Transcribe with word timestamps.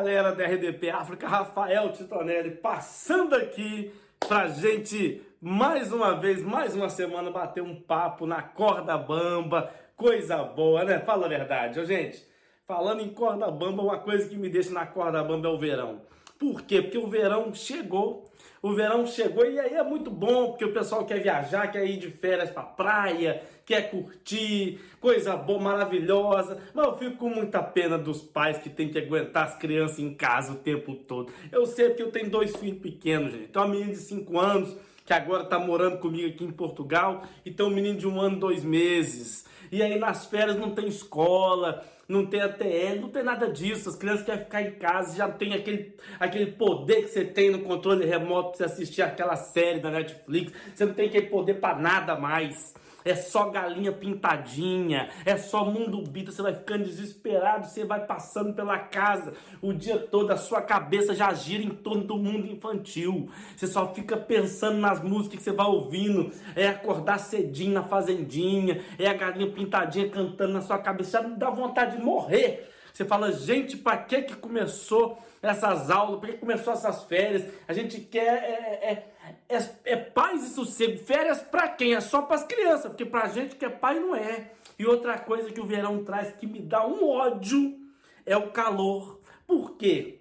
galera 0.00 0.34
da 0.34 0.46
RDP 0.46 0.88
África, 0.88 1.28
Rafael 1.28 1.92
Titonelli, 1.92 2.52
passando 2.52 3.34
aqui 3.34 3.92
pra 4.18 4.48
gente 4.48 5.20
mais 5.42 5.92
uma 5.92 6.18
vez, 6.18 6.42
mais 6.42 6.74
uma 6.74 6.88
semana 6.88 7.30
bater 7.30 7.62
um 7.62 7.74
papo 7.74 8.24
na 8.24 8.40
corda 8.40 8.96
bamba, 8.96 9.70
coisa 9.94 10.42
boa, 10.42 10.84
né? 10.84 11.00
Fala 11.00 11.26
a 11.26 11.28
verdade, 11.28 11.84
gente. 11.84 12.26
Falando 12.66 13.02
em 13.02 13.10
corda 13.10 13.50
bamba, 13.50 13.82
uma 13.82 13.98
coisa 13.98 14.26
que 14.26 14.36
me 14.36 14.48
deixa 14.48 14.70
na 14.70 14.86
corda 14.86 15.22
bamba 15.22 15.48
é 15.48 15.50
o 15.50 15.58
verão. 15.58 16.00
Por 16.40 16.62
quê? 16.62 16.80
Porque 16.80 16.96
o 16.96 17.06
verão 17.06 17.54
chegou. 17.54 18.24
O 18.62 18.72
verão 18.72 19.06
chegou 19.06 19.44
e 19.44 19.60
aí 19.60 19.74
é 19.74 19.82
muito 19.82 20.10
bom, 20.10 20.48
porque 20.48 20.64
o 20.64 20.72
pessoal 20.72 21.04
quer 21.04 21.22
viajar, 21.22 21.70
quer 21.70 21.84
ir 21.84 21.98
de 21.98 22.10
férias 22.10 22.50
pra 22.50 22.62
praia, 22.62 23.42
quer 23.64 23.90
curtir, 23.90 24.80
coisa 25.00 25.36
boa, 25.36 25.60
maravilhosa. 25.60 26.58
Mas 26.74 26.86
eu 26.86 26.96
fico 26.96 27.16
com 27.18 27.28
muita 27.28 27.62
pena 27.62 27.98
dos 27.98 28.22
pais 28.22 28.56
que 28.56 28.70
têm 28.70 28.88
que 28.88 28.98
aguentar 28.98 29.44
as 29.44 29.56
crianças 29.56 29.98
em 29.98 30.14
casa 30.14 30.52
o 30.52 30.56
tempo 30.56 30.94
todo. 30.94 31.30
Eu 31.52 31.66
sei 31.66 31.88
porque 31.88 32.02
eu 32.02 32.10
tenho 32.10 32.30
dois 32.30 32.56
filhos 32.56 32.80
pequenos, 32.80 33.32
gente. 33.32 33.48
Tem 33.48 33.62
uma 33.62 33.68
menina 33.68 33.92
de 33.92 33.98
5 33.98 34.38
anos 34.38 34.76
que 35.04 35.12
agora 35.12 35.42
está 35.42 35.58
morando 35.58 35.98
comigo 35.98 36.28
aqui 36.28 36.44
em 36.44 36.52
Portugal, 36.52 37.24
e 37.44 37.50
tem 37.50 37.66
um 37.66 37.70
menino 37.70 37.98
de 37.98 38.06
um 38.06 38.20
ano, 38.20 38.38
dois 38.38 38.62
meses. 38.62 39.44
E 39.72 39.82
aí 39.82 39.98
nas 39.98 40.26
férias 40.26 40.56
não 40.56 40.70
tem 40.70 40.86
escola, 40.86 41.84
não 42.10 42.26
tem 42.26 42.42
ATL, 42.42 43.00
não 43.00 43.08
tem 43.08 43.22
nada 43.22 43.48
disso. 43.48 43.88
As 43.88 43.94
crianças 43.94 44.26
querem 44.26 44.42
ficar 44.42 44.62
em 44.62 44.72
casa, 44.72 45.16
já 45.16 45.28
tem 45.28 45.54
aquele, 45.54 45.94
aquele 46.18 46.50
poder 46.52 47.02
que 47.02 47.08
você 47.08 47.24
tem 47.24 47.50
no 47.50 47.60
controle 47.60 48.04
remoto 48.04 48.48
para 48.48 48.56
você 48.58 48.64
assistir 48.64 49.02
aquela 49.02 49.36
série 49.36 49.78
da 49.78 49.90
Netflix. 49.90 50.52
Você 50.74 50.84
não 50.84 50.92
tem 50.92 51.06
aquele 51.06 51.28
poder 51.28 51.54
para 51.54 51.78
nada 51.78 52.16
mais 52.16 52.74
é 53.04 53.14
só 53.14 53.50
galinha 53.50 53.92
pintadinha, 53.92 55.08
é 55.24 55.36
só 55.36 55.64
mundo 55.64 56.02
bita, 56.02 56.32
você 56.32 56.42
vai 56.42 56.54
ficando 56.54 56.84
desesperado, 56.84 57.66
você 57.66 57.84
vai 57.84 58.04
passando 58.06 58.54
pela 58.54 58.78
casa 58.78 59.34
o 59.62 59.72
dia 59.72 59.98
todo, 59.98 60.30
a 60.30 60.36
sua 60.36 60.62
cabeça 60.62 61.14
já 61.14 61.32
gira 61.32 61.62
em 61.62 61.70
torno 61.70 62.04
do 62.04 62.16
mundo 62.16 62.46
infantil. 62.46 63.30
Você 63.56 63.66
só 63.66 63.92
fica 63.94 64.16
pensando 64.16 64.78
nas 64.78 65.02
músicas 65.02 65.38
que 65.38 65.44
você 65.44 65.52
vai 65.52 65.66
ouvindo, 65.66 66.30
é 66.56 66.68
acordar 66.68 67.18
cedinho 67.18 67.74
na 67.74 67.82
fazendinha, 67.82 68.82
é 68.98 69.06
a 69.06 69.14
galinha 69.14 69.50
pintadinha 69.50 70.08
cantando 70.08 70.52
na 70.52 70.60
sua 70.60 70.78
cabeça, 70.78 71.22
já 71.22 71.28
dá 71.28 71.50
vontade 71.50 71.96
de 71.96 72.02
morrer. 72.02 72.68
Você 72.92 73.04
fala, 73.04 73.32
gente, 73.32 73.76
para 73.76 73.96
que 73.98 74.22
que 74.22 74.34
começou 74.34 75.18
essas 75.40 75.90
aulas? 75.90 76.20
Para 76.20 76.32
que 76.32 76.38
começou 76.38 76.72
essas 76.72 77.04
férias? 77.04 77.44
A 77.66 77.72
gente 77.72 78.00
quer 78.00 78.20
é, 78.20 78.90
é, 78.92 79.12
é, 79.50 79.92
é 79.92 79.96
paz 79.96 80.44
e 80.44 80.54
sossego. 80.54 80.98
Férias 80.98 81.42
para 81.42 81.68
quem? 81.68 81.94
É 81.94 82.00
só 82.00 82.22
para 82.22 82.36
as 82.36 82.44
crianças, 82.44 82.86
porque 82.86 83.04
para 83.04 83.28
gente 83.28 83.56
que 83.56 83.64
é 83.64 83.68
pai 83.68 83.98
não 83.98 84.14
é. 84.14 84.52
E 84.78 84.86
outra 84.86 85.18
coisa 85.18 85.50
que 85.50 85.60
o 85.60 85.66
verão 85.66 86.04
traz 86.04 86.32
que 86.32 86.46
me 86.46 86.60
dá 86.60 86.86
um 86.86 87.06
ódio 87.06 87.78
é 88.24 88.36
o 88.36 88.50
calor. 88.50 89.20
Por 89.46 89.76
quê? 89.76 90.20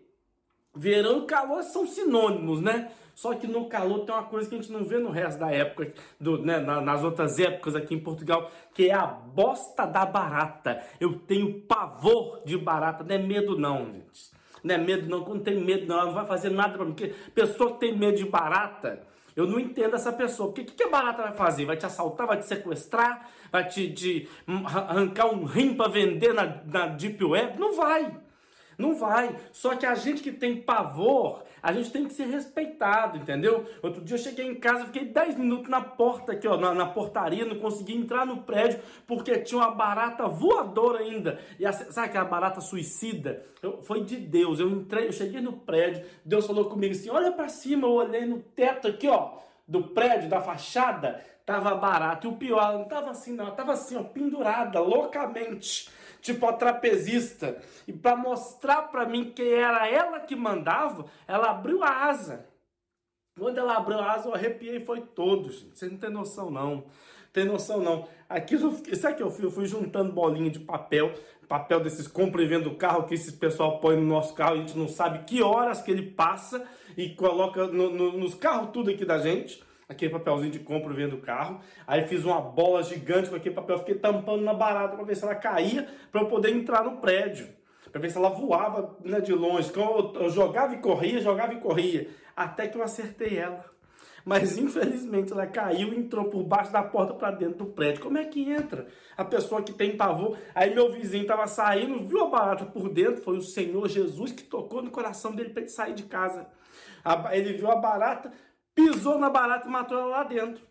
Verão 0.76 1.24
e 1.24 1.26
calor 1.26 1.64
são 1.64 1.86
sinônimos, 1.86 2.62
né? 2.62 2.92
Só 3.14 3.34
que 3.34 3.48
no 3.48 3.68
calor 3.68 4.06
tem 4.06 4.16
uma 4.16 4.24
coisa 4.24 4.48
que 4.48 4.56
a 4.56 4.62
gente 4.62 4.72
não 4.72 4.84
vê 4.84 4.98
no 4.98 5.12
resto 5.12 5.40
da 5.40 5.52
época, 5.52 5.94
do, 6.18 6.42
né, 6.42 6.58
nas 6.60 7.04
outras 7.04 7.38
épocas 7.38 7.76
aqui 7.76 7.94
em 7.94 8.00
Portugal, 8.00 8.50
que 8.74 8.90
é 8.90 8.94
a 8.94 9.06
bosta 9.06 9.86
da 9.86 10.06
barata. 10.06 10.82
Eu 11.02 11.20
tenho 11.20 11.62
pavor 11.64 12.42
de 12.46 12.58
barata, 12.58 13.04
não 13.04 13.14
é 13.14 13.18
medo 13.18 13.58
não, 13.58 13.88
gente. 13.88 14.32
Não 14.64 14.76
é 14.76 14.78
medo 14.78 15.10
não, 15.10 15.26
quando 15.26 15.44
tem 15.44 15.60
medo 15.60 15.86
não, 15.86 15.98
ela 15.98 16.06
não 16.06 16.14
vai 16.14 16.26
fazer 16.26 16.50
nada 16.50 16.78
para 16.78 16.86
mim. 16.86 16.94
Porque 16.94 17.14
pessoa 17.36 17.74
que 17.74 17.82
tem 17.82 17.98
medo 17.98 18.18
de 18.18 18.26
barata, 18.26 19.06
eu 19.40 19.48
não 19.48 19.59
entendo 19.59 19.95
essa 19.95 20.12
pessoa. 20.12 20.50
O 20.50 20.54
que, 20.54 20.64
que 20.64 20.84
a 20.84 20.90
barata 20.90 21.23
vai 21.23 21.34
fazer? 21.34 21.66
Vai 21.66 21.78
te 21.78 21.86
assaltar, 21.86 22.28
vai 22.28 22.38
te 22.38 22.45
sequestrar, 22.45 23.30
vai 23.52 23.68
te, 23.68 23.92
te 23.94 24.30
arrancar 24.66 25.28
um 25.28 25.44
rim 25.45 25.73
para 25.73 25.90
vender 25.90 26.34
na, 26.34 26.62
na 26.66 26.88
Deep 26.88 27.23
Web? 27.23 27.60
Não 27.60 27.76
vai. 27.76 28.16
Não 28.80 28.95
vai. 28.95 29.36
Só 29.52 29.76
que 29.76 29.86
a 29.86 29.94
gente 29.94 30.23
que 30.23 30.32
tem 30.32 30.62
pavor, 30.62 31.44
a 31.62 31.73
gente 31.73 31.92
tem 31.92 32.06
que 32.06 32.14
ser 32.14 32.28
respeitado, 32.28 33.17
entendeu? 33.17 33.66
Outro 33.84 34.02
dia 34.02 34.16
eu 34.16 34.22
cheguei 34.22 34.48
em 34.48 34.56
casa, 34.56 34.86
fiquei 34.86 35.04
10 35.04 35.36
minutos 35.36 35.70
na 35.70 35.82
porta 35.82 36.32
aqui, 36.32 36.48
ó, 36.48 36.56
na, 36.56 36.73
na 36.73 36.86
portaria, 36.86 37.44
não 37.44 37.60
consegui 37.60 37.94
entrar 37.94 38.26
no 38.26 38.38
prédio 38.44 38.80
porque 39.06 39.38
tinha 39.39 39.60
uma 39.60 39.72
barata 39.72 40.30
voadora 40.30 41.00
ainda. 41.00 41.42
E 41.60 41.66
a, 41.66 41.73
sabe 41.73 42.08
aquela 42.08 42.23
barata 42.23 42.62
suicida? 42.62 43.45
Eu, 43.62 43.84
foi 43.84 44.06
de 44.06 44.16
Deus. 44.16 44.62
Eu 44.62 44.70
entrei, 44.70 45.08
eu 45.08 45.14
cheguei 45.14 45.42
no 45.42 45.52
prédio, 45.52 46.06
Deus 46.23 46.48
falou 46.48 46.70
comigo 46.70 46.94
assim: 46.94 47.10
olha 47.10 47.34
para 47.34 47.50
cima, 47.50 47.86
eu 47.86 47.92
olhei 47.92 48.26
no 48.26 48.39
teto 48.39 48.88
aqui, 48.88 49.10
ó, 49.10 49.34
do 49.68 49.84
prédio, 49.89 50.30
da 50.30 50.39
fachada, 50.39 51.22
tava 51.45 51.76
barata. 51.76 52.26
E 52.26 52.30
o 52.30 52.38
pior, 52.38 52.64
ela 52.64 52.78
não 52.78 52.86
tava 52.86 53.12
assim, 53.12 53.36
não, 53.36 53.44
ela 53.44 53.56
tava 53.56 53.73
assim, 53.73 53.98
ó, 53.98 54.04
pendurada, 54.04 54.80
loucamente 54.80 55.98
tipo 56.22 56.46
a 56.46 56.54
trapezista. 56.54 57.62
E 57.88 57.94
para 57.94 58.16
mostrar 58.16 58.84
para 58.84 59.06
mim 59.06 59.32
que 59.32 59.54
era 59.54 59.88
ela 59.88 60.20
que 60.20 60.36
mandava, 60.36 61.06
ela 61.28 61.50
abriu 61.52 61.84
a 61.84 62.06
asa. 62.06 62.48
Quando 63.38 63.58
ela 63.58 63.78
abriu 63.78 64.00
a 64.00 64.12
asa, 64.14 64.28
eu 64.28 64.36
arrepiei 64.36 64.80
foi 64.80 65.02
todo, 65.02 65.52
gente. 65.52 65.78
Você 65.78 65.88
não 65.88 65.98
tem 65.98 66.10
noção, 66.10 66.52
não. 66.52 66.86
Tem 67.32 67.46
noção, 67.46 67.82
não. 67.82 68.08
Aquilo, 68.28 68.76
sabe 68.96 69.18
que 69.18 69.24
eu 69.24 69.32
fui? 69.32 69.46
Eu 69.46 69.52
fui 69.52 69.66
juntando 69.66 70.12
bolinha 70.12 70.50
de 70.50 70.60
papel, 70.60 71.14
papel 71.48 71.80
desses 71.80 72.08
compra 72.08 72.44
e 72.44 72.48
venda 72.48 72.66
do 72.66 72.76
carro 72.76 73.06
que 73.06 73.14
esses 73.14 73.34
pessoal 73.34 73.80
põe 73.80 73.96
no 73.96 74.06
nosso 74.06 74.34
carro, 74.34 74.54
a 74.54 74.58
gente 74.58 74.78
não 74.78 74.88
sabe 74.88 75.26
que 75.26 75.42
horas 75.42 75.82
que 75.82 75.90
ele 75.90 76.12
passa 76.12 76.68
e 76.98 77.10
coloca 77.10 77.68
no, 77.68 77.90
no, 77.90 78.18
nos 78.18 78.36
carros 78.36 78.72
tudo 78.72 78.90
aqui 78.90 79.06
da 79.06 79.20
gente 79.20 79.64
aquele 79.89 80.11
papelzinho 80.11 80.52
de 80.52 80.60
compra 80.60 80.94
vendo 80.94 81.16
o 81.16 81.22
carro. 81.22 81.60
Aí 81.88 82.08
fiz 82.08 82.23
uma 82.23 82.39
bola 82.39 82.83
gigante 82.83 83.30
com 83.30 83.36
aquele 83.36 83.55
papel, 83.55 83.80
fiquei 83.80 83.95
tampando 83.95 84.44
na 84.44 84.54
barata 84.54 84.95
para 84.95 85.04
ver 85.04 85.16
se 85.17 85.23
ela 85.23 85.33
caía, 85.33 85.89
para 86.11 86.22
eu 86.22 86.27
poder 86.27 86.55
entrar 86.55 86.83
no 86.83 86.98
prédio. 86.98 87.50
Para 87.92 88.00
ver 88.00 88.11
se 88.11 88.17
ela 88.17 88.30
voava 88.30 88.95
né, 89.04 89.20
de 89.20 89.33
longe. 89.33 89.70
Então 89.70 90.14
eu, 90.14 90.22
eu 90.22 90.30
jogava 90.30 90.76
e 90.76 90.77
corria, 90.77 91.20
jogava 91.20 91.55
e 91.55 91.60
corria. 91.60 92.08
Até 92.36 92.67
que 92.67 92.77
eu 92.77 92.83
acertei 92.83 93.36
ela. 93.39 93.66
Mas 94.23 94.60
infelizmente 94.60 95.33
ela 95.33 95.48
caiu 95.48 95.92
e 95.92 95.98
entrou 95.98 96.26
por 96.26 96.44
baixo 96.44 96.71
da 96.71 96.83
porta 96.83 97.16
para 97.16 97.32
dentro 97.32 97.58
do 97.58 97.66
prédio. 97.66 98.04
Como 98.04 98.20
é 98.20 98.26
que 98.26 98.48
entra? 98.48 98.86
A 99.17 99.26
pessoa 99.26 99.64
que 99.64 99.73
tem 99.73 99.98
pavor. 99.98 100.38
Aí 100.54 100.71
meu 100.71 100.92
vizinho 100.92 101.23
estava 101.23 101.48
saindo, 101.48 102.06
viu 102.06 102.26
a 102.26 102.30
barata 102.30 102.64
por 102.64 102.89
dentro. 102.89 103.23
Foi 103.23 103.38
o 103.38 103.42
Senhor 103.42 103.89
Jesus 103.89 104.32
que 104.32 104.44
tocou 104.44 104.83
no 104.83 104.92
coração 104.92 105.33
dele 105.33 105.50
para 105.50 105.64
ele 105.64 105.71
sair 105.71 105.95
de 105.95 106.04
casa. 106.04 106.48
Ele 107.32 107.54
viu 107.54 107.71
a 107.71 107.76
barata, 107.76 108.32
pisou 108.80 109.17
na 109.17 109.30
barata 109.30 109.67
e 109.67 109.72
matou 109.72 109.98
ela 109.98 110.08
lá 110.08 110.23
dentro. 110.23 110.64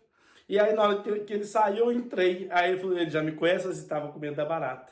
E 0.47 0.59
aí, 0.59 0.73
na 0.73 0.81
hora 0.81 1.01
que 1.01 1.33
ele 1.33 1.43
saiu, 1.43 1.85
eu 1.85 1.91
entrei. 1.91 2.47
Aí 2.51 2.71
ele 2.71 2.79
falou: 2.79 2.97
ele 2.97 3.09
já 3.09 3.21
me 3.21 3.31
conhece, 3.33 3.67
você 3.67 3.81
estava 3.81 4.07
com 4.07 4.19
medo 4.19 4.35
da 4.35 4.45
barata. 4.45 4.91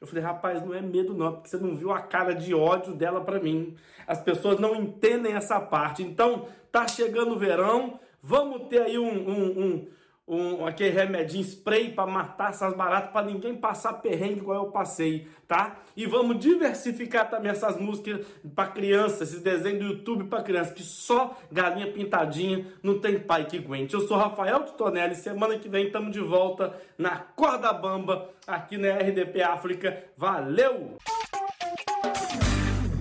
Eu 0.00 0.06
falei, 0.06 0.22
rapaz, 0.22 0.64
não 0.64 0.72
é 0.72 0.80
medo 0.80 1.12
não, 1.12 1.32
porque 1.32 1.48
você 1.48 1.56
não 1.56 1.74
viu 1.74 1.90
a 1.90 2.00
cara 2.00 2.32
de 2.32 2.54
ódio 2.54 2.94
dela 2.94 3.20
para 3.20 3.40
mim. 3.40 3.76
As 4.06 4.20
pessoas 4.20 4.58
não 4.60 4.76
entendem 4.76 5.34
essa 5.34 5.60
parte. 5.60 6.04
Então, 6.04 6.46
tá 6.70 6.86
chegando 6.86 7.34
o 7.34 7.38
verão, 7.38 7.98
vamos 8.22 8.68
ter 8.68 8.82
aí 8.82 8.96
um, 8.96 9.28
um, 9.28 9.60
um 9.60 9.88
um, 10.28 10.66
aquele 10.66 10.90
remedinho 10.90 11.42
spray 11.42 11.90
para 11.90 12.06
matar 12.06 12.50
essas 12.50 12.74
baratas, 12.74 13.10
para 13.10 13.26
ninguém 13.26 13.56
passar 13.56 13.94
perrengue 13.94 14.40
igual 14.40 14.66
eu 14.66 14.70
passei, 14.70 15.26
tá? 15.48 15.78
E 15.96 16.04
vamos 16.04 16.38
diversificar 16.38 17.30
também 17.30 17.50
essas 17.50 17.80
músicas 17.80 18.26
para 18.54 18.68
criança, 18.68 19.24
esses 19.24 19.40
desenhos 19.40 19.78
do 19.78 19.86
YouTube 19.86 20.24
para 20.24 20.42
criança, 20.42 20.74
que 20.74 20.82
só 20.82 21.38
galinha 21.50 21.90
pintadinha 21.90 22.66
não 22.82 22.98
tem 22.98 23.18
pai 23.18 23.46
que 23.46 23.56
aguente. 23.56 23.94
Eu 23.94 24.02
sou 24.02 24.18
Rafael 24.18 24.64
Titonelli, 24.64 25.14
semana 25.14 25.58
que 25.58 25.68
vem 25.68 25.86
estamos 25.86 26.12
de 26.12 26.20
volta 26.20 26.78
na 26.98 27.16
Corda 27.16 27.72
Bamba, 27.72 28.28
aqui 28.46 28.76
na 28.76 28.98
RDP 28.98 29.40
África. 29.40 30.04
Valeu! 30.14 30.98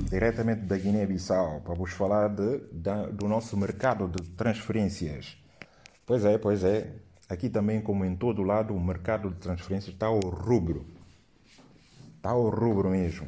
Diretamente 0.10 0.62
da 0.62 0.78
Guiné-Bissau, 0.78 1.60
para 1.60 1.74
vos 1.74 1.92
falar 1.92 2.30
de, 2.30 2.60
de, 2.72 3.12
do 3.12 3.28
nosso 3.28 3.58
mercado 3.58 4.08
de 4.08 4.30
transferências. 4.30 5.38
Pois 6.06 6.24
é, 6.24 6.38
pois 6.38 6.64
é. 6.64 7.07
Aqui 7.30 7.50
também, 7.50 7.82
como 7.82 8.06
em 8.06 8.16
todo 8.16 8.42
lado, 8.42 8.74
o 8.74 8.80
mercado 8.80 9.30
de 9.30 9.36
transferências 9.36 9.94
está 9.94 10.06
ao 10.06 10.20
rubro. 10.20 10.86
Está 12.16 12.30
ao 12.30 12.50
rubro 12.50 12.90
mesmo. 12.90 13.28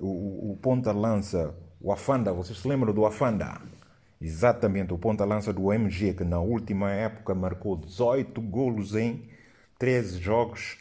O, 0.00 0.06
o, 0.06 0.52
o 0.52 0.56
ponta-lança, 0.56 1.54
o 1.80 1.92
Afanda, 1.92 2.32
vocês 2.32 2.58
se 2.58 2.66
lembram 2.66 2.94
do 2.94 3.04
Afanda? 3.04 3.60
Exatamente, 4.18 4.94
o 4.94 4.98
ponta-lança 4.98 5.52
do 5.52 5.70
MG, 5.70 6.14
que 6.14 6.24
na 6.24 6.40
última 6.40 6.90
época 6.90 7.34
marcou 7.34 7.76
18 7.76 8.40
golos 8.40 8.94
em 8.94 9.28
13 9.78 10.18
jogos, 10.18 10.78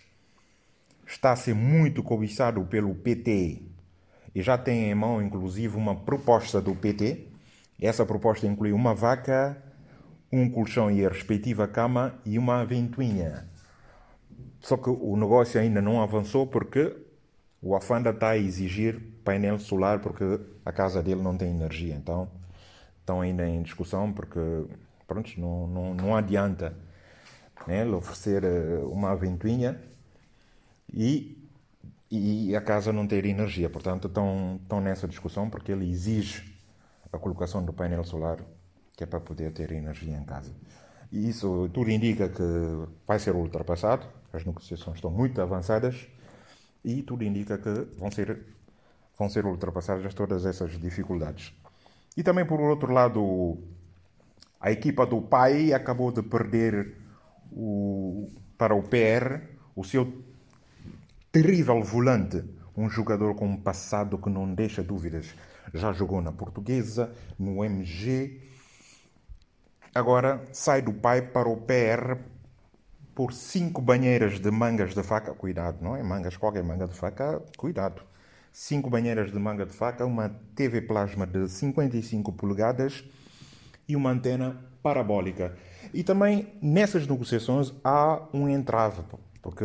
está 1.06 1.34
a 1.34 1.36
ser 1.36 1.54
muito 1.54 2.02
cobiçado 2.02 2.64
pelo 2.66 2.96
PT. 2.96 3.62
E 4.34 4.42
já 4.42 4.58
tem 4.58 4.90
em 4.90 4.96
mão, 4.96 5.22
inclusive, 5.22 5.76
uma 5.76 5.96
proposta 5.96 6.62
do 6.62 6.74
PT. 6.76 7.28
Essa 7.80 8.06
proposta 8.06 8.48
inclui 8.48 8.72
uma 8.72 8.96
vaca 8.96 9.62
um 10.31 10.50
colchão 10.50 10.92
e 10.92 11.06
a 11.06 11.10
respectiva 11.10 11.68
cama 11.68 12.16
e 12.25 12.38
uma 12.38 12.66
ventoinha. 12.66 13.48
Só 14.60 14.77
que 14.77 14.89
o 14.89 15.16
negócio 15.16 15.60
ainda 15.60 15.81
não 15.81 16.01
avançou 16.01 16.48
porque 16.48 16.95
o 17.62 17.75
Afanda 17.75 18.10
está 18.10 18.30
a 18.30 18.38
exigir 18.38 19.00
painel 19.24 19.60
solar 19.60 20.00
porque 20.00 20.39
a 20.66 20.72
casa 20.72 21.01
dele 21.01 21.22
não 21.22 21.38
tem 21.38 21.50
energia. 21.50 21.95
Então 21.95 22.27
estão 23.00 23.22
ainda 23.22 23.48
em 23.48 23.62
discussão 23.62 24.12
porque 24.12 24.39
pronto, 25.07 25.31
não, 25.39 25.68
não, 25.68 25.94
não 25.94 26.16
adianta 26.16 26.75
né, 27.68 27.81
ele 27.81 27.92
oferecer 27.92 28.44
eh, 28.44 28.80
uma 28.86 29.16
ventoinha 29.16 29.80
e, 30.94 31.38
e 32.10 32.56
a 32.56 32.62
casa 32.62 32.92
não 32.92 33.07
ter 33.07 33.25
energia. 33.25 33.69
Portanto, 33.69 34.07
estão, 34.07 34.60
estão 34.62 34.81
nessa 34.81 35.07
discussão 35.07 35.50
porque 35.50 35.71
ele 35.71 35.89
exige 35.89 36.56
a 37.12 37.18
colocação 37.18 37.63
do 37.63 37.74
painel 37.74 38.04
solar, 38.04 38.39
que 38.95 39.03
é 39.03 39.07
para 39.07 39.19
poder 39.19 39.51
ter 39.51 39.71
energia 39.71 40.18
em 40.18 40.24
casa. 40.24 40.51
E 41.12 41.30
isso 41.30 41.69
tudo 41.74 41.89
indica 41.89 42.30
que 42.30 42.44
vai 43.07 43.19
ser 43.19 43.36
ultrapassado, 43.36 44.07
as 44.33 44.45
negociações 44.45 44.97
estão 44.97 45.12
muito 45.12 45.42
avançadas 45.42 46.07
e 46.83 47.01
tudo 47.01 47.24
indica 47.24 47.57
que 47.57 47.69
vão 47.97 48.12
ser, 48.12 48.39
vão 49.18 49.30
ser 49.30 49.45
ultrapassadas 49.45 50.13
todas 50.13 50.45
essas 50.45 50.80
dificuldades. 50.80 51.53
E 52.18 52.24
também, 52.24 52.45
por 52.45 52.59
outro 52.59 52.94
lado, 52.94 53.57
a 54.59 54.71
equipa 54.71 55.06
do 55.06 55.21
pai 55.21 55.74
acabou 55.74 56.12
de 56.12 56.21
perder 56.21 56.95
o, 57.51 58.30
para 58.57 58.74
o 58.74 58.83
PR 58.83 59.56
o 59.75 59.83
seu 59.83 60.24
terrível 61.31 61.83
volante, 61.83 62.42
um 62.77 62.89
jogador 62.89 63.36
com 63.36 63.45
um 63.45 63.57
passado 63.57 64.18
que 64.18 64.30
não 64.30 64.53
deixa 64.53 64.81
dúvidas. 64.81 65.36
Já 65.74 65.92
jogou 65.92 66.21
na 66.21 66.31
Portuguesa, 66.31 67.13
no 67.38 67.63
MG. 67.63 68.39
Agora 69.95 70.44
sai 70.51 70.81
do 70.81 70.92
pai 70.92 71.21
para 71.21 71.47
o 71.47 71.56
PR 71.56 72.18
por 73.15 73.31
cinco 73.31 73.81
banheiras 73.81 74.42
de 74.42 74.51
mangas 74.51 74.94
de 74.94 75.01
faca. 75.01 75.33
Cuidado, 75.33 75.77
não 75.81 75.95
é 75.95 76.03
mangas, 76.03 76.36
qualquer 76.36 76.62
manga 76.65 76.86
de 76.86 76.94
faca, 76.94 77.42
cuidado. 77.56 78.01
Cinco 78.51 78.89
banheiras 78.89 79.31
de 79.31 79.39
manga 79.39 79.65
de 79.65 79.71
faca, 79.71 80.06
uma 80.06 80.27
TV 80.53 80.81
plasma 80.81 81.25
de 81.25 81.47
55 81.47 82.33
polegadas 82.33 83.06
e 83.88 83.95
uma 83.95 84.09
antena 84.09 84.57
parabólica. 84.83 85.57
E 85.94 86.03
também 86.03 86.53
nessas 86.62 87.07
negociações 87.07 87.71
há 87.81 88.21
um 88.33 88.50
entrave, 88.50 89.01
porque 89.42 89.63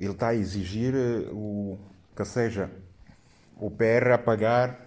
ele 0.00 0.10
está 0.14 0.30
a 0.30 0.34
exigir 0.34 0.94
eh, 0.96 1.30
o, 1.30 1.78
que 2.16 2.24
seja 2.24 2.68
o 3.56 3.70
PR 3.70 4.14
a 4.14 4.18
pagar 4.18 4.80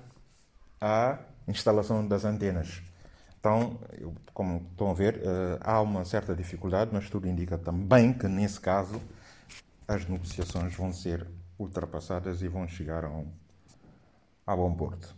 a 0.82 1.20
instalação 1.48 2.06
das 2.06 2.26
antenas. 2.26 2.82
Então, 3.46 3.78
como 4.34 4.66
estão 4.72 4.90
a 4.90 4.94
ver, 4.96 5.22
eh, 5.22 5.60
há 5.62 5.80
uma 5.80 6.04
certa 6.04 6.34
dificuldade, 6.36 6.90
mas 6.92 7.12
tudo 7.12 7.28
indica 7.28 7.60
também 7.60 8.12
que, 8.12 8.28
nesse 8.28 8.60
caso, 8.60 9.00
as 9.88 10.04
negociações 10.08 10.76
vão 10.76 10.92
ser 10.92 11.28
ultrapassadas 11.60 12.42
e 12.42 12.48
vão 12.48 12.68
chegar 12.68 13.06
a, 13.06 13.10
um, 13.12 13.28
a 14.48 14.56
bom 14.56 14.74
porto. 14.74 15.16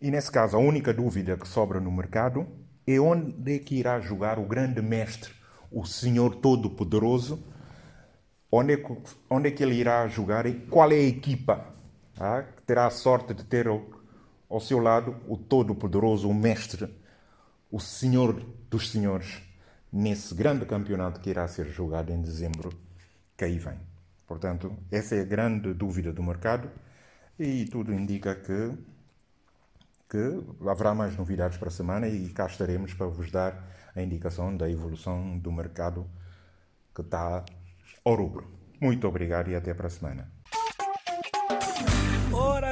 E 0.00 0.12
nesse 0.12 0.30
caso, 0.30 0.56
a 0.56 0.60
única 0.60 0.94
dúvida 0.94 1.36
que 1.36 1.48
sobra 1.48 1.80
no 1.80 1.90
mercado 1.90 2.46
é 2.86 3.00
onde 3.00 3.56
é 3.56 3.58
que 3.58 3.74
irá 3.74 3.98
jogar 3.98 4.38
o 4.38 4.44
grande 4.44 4.80
mestre, 4.80 5.32
o 5.72 5.84
Senhor 5.84 6.36
Todo-Poderoso, 6.36 7.42
onde, 8.52 8.74
é 8.74 8.76
que, 8.76 8.96
onde 9.28 9.48
é 9.48 9.50
que 9.50 9.64
ele 9.64 9.74
irá 9.74 10.06
jogar 10.06 10.46
e 10.46 10.54
qual 10.54 10.92
é 10.92 10.94
a 10.94 11.02
equipa 11.02 11.66
tá? 12.14 12.44
que 12.44 12.62
terá 12.62 12.86
a 12.86 12.90
sorte 12.90 13.34
de 13.34 13.42
ter 13.42 13.66
ao, 13.66 13.84
ao 14.48 14.60
seu 14.60 14.78
lado 14.78 15.16
o 15.26 15.36
Todo-Poderoso, 15.36 16.28
o 16.28 16.34
mestre, 16.34 16.99
o 17.70 17.78
Senhor 17.78 18.34
dos 18.68 18.90
Senhores, 18.90 19.42
nesse 19.92 20.34
grande 20.34 20.66
campeonato 20.66 21.20
que 21.20 21.30
irá 21.30 21.46
ser 21.46 21.66
jogado 21.66 22.10
em 22.10 22.20
dezembro 22.20 22.70
que 23.36 23.44
aí 23.44 23.58
vem. 23.58 23.78
Portanto, 24.26 24.76
essa 24.90 25.14
é 25.16 25.20
a 25.20 25.24
grande 25.24 25.72
dúvida 25.74 26.12
do 26.12 26.22
mercado 26.22 26.70
e 27.38 27.64
tudo 27.66 27.92
indica 27.92 28.34
que 28.34 28.76
que 30.08 30.68
haverá 30.68 30.92
mais 30.92 31.16
novidades 31.16 31.56
para 31.56 31.68
a 31.68 31.70
semana 31.70 32.08
e 32.08 32.28
cá 32.30 32.46
estaremos 32.46 32.92
para 32.94 33.06
vos 33.06 33.30
dar 33.30 33.64
a 33.94 34.02
indicação 34.02 34.56
da 34.56 34.68
evolução 34.68 35.38
do 35.38 35.52
mercado 35.52 36.04
que 36.92 37.00
está 37.00 37.44
ao 38.04 38.14
rubro. 38.16 38.50
Muito 38.80 39.06
obrigado 39.06 39.50
e 39.50 39.54
até 39.54 39.72
para 39.72 39.86
a 39.86 39.90
semana. 39.90 40.39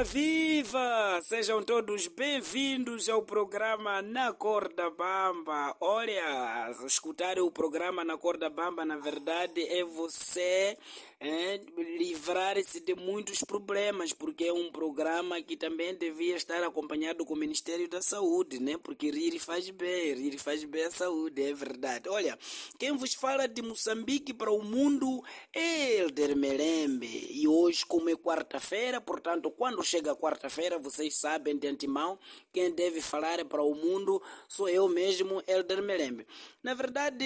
Viva! 0.04 1.20
Sejam 1.24 1.60
todos 1.62 2.06
bem-vindos 2.06 3.08
ao 3.08 3.22
programa 3.22 4.00
Na 4.00 4.32
Corda 4.32 4.88
Bamba. 4.90 5.74
Olha, 5.80 6.72
escutar 6.86 7.38
o 7.40 7.50
programa 7.50 8.04
Na 8.04 8.16
Corda 8.16 8.48
Bamba, 8.48 8.84
na 8.84 8.96
verdade, 8.96 9.60
é 9.60 9.82
você 9.84 10.78
é, 11.20 11.60
livrar-se 11.98 12.78
de 12.80 12.94
muitos 12.94 13.42
problemas, 13.42 14.12
porque 14.12 14.44
é 14.44 14.52
um 14.52 14.70
programa 14.70 15.42
que 15.42 15.56
também 15.56 15.94
devia 15.96 16.36
estar 16.36 16.62
acompanhado 16.62 17.24
com 17.26 17.34
o 17.34 17.36
Ministério 17.36 17.88
da 17.88 18.00
Saúde, 18.00 18.60
né? 18.60 18.78
Porque 18.78 19.10
rir 19.10 19.38
faz 19.40 19.68
bem, 19.70 20.14
rir 20.14 20.38
faz 20.38 20.62
bem 20.62 20.84
à 20.84 20.90
saúde, 20.90 21.42
é 21.42 21.52
verdade. 21.52 22.08
Olha, 22.08 22.38
quem 22.78 22.96
vos 22.96 23.14
fala 23.14 23.48
de 23.48 23.62
Moçambique 23.62 24.32
para 24.32 24.52
o 24.52 24.62
mundo 24.62 25.24
é 25.52 25.96
Elder 25.96 26.36
Melembe. 26.36 27.26
E 27.30 27.48
hoje, 27.48 27.84
como 27.84 28.08
é 28.08 28.14
quarta-feira, 28.14 29.00
portanto, 29.00 29.50
quando 29.50 29.82
chega 29.88 30.14
quarta-feira, 30.14 30.78
vocês 30.78 31.16
sabem 31.16 31.56
de 31.56 31.66
antemão 31.66 32.18
quem 32.52 32.70
deve 32.70 33.00
falar 33.00 33.42
para 33.46 33.62
o 33.62 33.74
mundo 33.74 34.22
sou 34.46 34.68
eu 34.68 34.86
mesmo, 34.86 35.42
Elder 35.46 35.82
Melembe. 35.82 36.26
Na 36.62 36.74
verdade, 36.74 37.24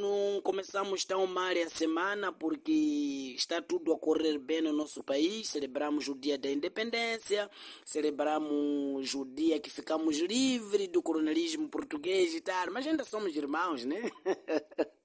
não 0.00 0.40
começamos 0.42 1.04
tão 1.04 1.24
mal 1.26 1.52
a 1.52 1.70
semana 1.70 2.32
porque 2.32 3.34
está 3.36 3.62
tudo 3.62 3.92
a 3.92 3.98
correr 3.98 4.38
bem 4.38 4.62
no 4.62 4.72
nosso 4.72 5.04
país. 5.04 5.50
Celebramos 5.50 6.08
o 6.08 6.16
dia 6.16 6.36
da 6.36 6.50
independência, 6.50 7.48
celebramos 7.84 9.14
o 9.14 9.24
dia 9.24 9.60
que 9.60 9.70
ficamos 9.70 10.18
livres 10.18 10.88
do 10.88 11.00
coronelismo 11.00 11.68
português 11.68 12.34
e 12.34 12.40
tal, 12.40 12.72
mas 12.72 12.86
ainda 12.86 13.04
somos 13.04 13.36
irmãos, 13.36 13.84
né? 13.84 14.02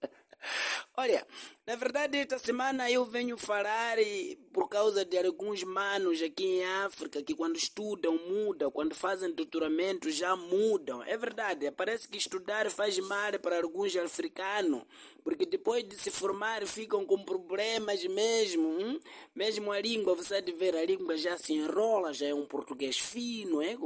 Olha, 0.98 1.26
na 1.70 1.76
verdade, 1.76 2.18
esta 2.18 2.40
semana 2.40 2.90
eu 2.90 3.06
venho 3.06 3.38
falar 3.38 3.98
por 4.52 4.68
causa 4.68 5.06
de 5.06 5.16
alguns 5.20 5.64
manos 5.64 6.20
aqui 6.20 6.44
em 6.44 6.66
África 6.66 7.22
que, 7.22 7.36
quando 7.36 7.58
estudam, 7.58 8.18
mudam, 8.18 8.72
quando 8.72 8.96
fazem 8.96 9.32
doutoramento, 9.36 10.10
já 10.10 10.36
mudam. 10.36 11.04
É 11.04 11.16
verdade, 11.16 11.70
parece 11.70 12.08
que 12.08 12.18
estudar 12.18 12.72
faz 12.72 12.98
mal 12.98 13.38
para 13.40 13.62
alguns 13.62 13.96
africanos, 13.96 14.82
porque 15.24 15.46
depois 15.46 15.88
de 15.88 15.96
se 15.96 16.10
formar 16.10 16.66
ficam 16.66 17.06
com 17.06 17.24
problemas 17.24 18.04
mesmo. 18.04 18.68
Hum? 18.68 19.00
Mesmo 19.36 19.72
a 19.72 19.80
língua, 19.80 20.16
você 20.16 20.42
de 20.42 20.52
ver, 20.54 20.76
a 20.76 20.84
língua 20.84 21.18
já 21.18 21.38
se 21.38 21.54
enrola, 21.54 22.12
já 22.14 22.26
é 22.26 22.34
um 22.34 22.48
português 22.48 22.98
fino, 22.98 23.62
é? 23.62 23.78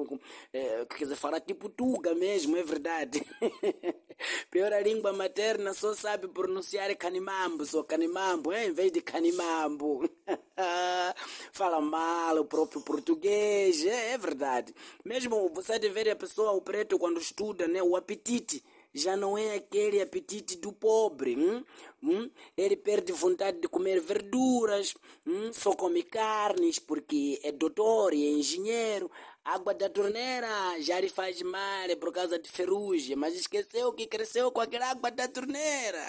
é 0.53 0.85
quer 0.85 1.03
dizer, 1.03 1.17
fala 1.17 1.41
tipo 1.41 1.67
tuga 1.67 2.15
mesmo, 2.15 2.55
é 2.55 2.63
verdade. 2.63 3.21
Pior 4.49 4.71
a 4.71 4.79
língua 4.79 5.11
materna 5.11 5.73
só 5.73 5.93
sabe 5.93 6.27
pronunciar 6.27 6.95
canimambo, 6.95 7.65
só 7.73 7.83
canimambo, 7.83 8.51
é? 8.51 8.67
em 8.67 8.71
vez 8.71 8.91
de 8.91 9.01
canimambo. 9.01 10.07
Fala 11.51 11.81
mal 11.81 12.37
o 12.37 12.45
próprio 12.45 12.81
português, 12.81 13.83
é, 13.83 14.11
é 14.11 14.17
verdade. 14.17 14.75
Mesmo 15.03 15.49
você 15.49 15.79
deve 15.79 16.03
ver 16.03 16.11
a 16.11 16.15
pessoa, 16.15 16.51
o 16.51 16.61
preto, 16.61 16.99
quando 16.99 17.19
estuda, 17.19 17.67
né, 17.67 17.81
o 17.81 17.95
apetite 17.95 18.63
já 18.93 19.17
não 19.17 19.35
é 19.35 19.55
aquele 19.55 19.99
apetite 19.99 20.55
do 20.57 20.71
pobre. 20.71 21.35
Hum? 21.35 21.65
Hum? 22.03 22.29
Ele 22.55 22.75
perde 22.75 23.11
vontade 23.11 23.59
de 23.59 23.67
comer 23.67 23.99
verduras, 23.99 24.93
hum? 25.25 25.51
só 25.51 25.73
come 25.73 26.03
carnes 26.03 26.77
porque 26.77 27.39
é 27.43 27.51
doutor 27.51 28.13
e 28.13 28.23
é 28.23 28.31
engenheiro. 28.33 29.09
Água 29.43 29.73
da 29.73 29.89
torneira 29.89 30.47
já 30.79 30.99
lhe 30.99 31.09
faz 31.09 31.41
mal 31.41 31.89
por 31.99 32.13
causa 32.13 32.37
de 32.37 32.47
ferrugem, 32.47 33.15
mas 33.15 33.33
esqueceu 33.33 33.91
que 33.93 34.05
cresceu 34.05 34.51
com 34.51 34.61
aquela 34.61 34.91
água 34.91 35.09
da 35.09 35.27
torneira. 35.27 35.99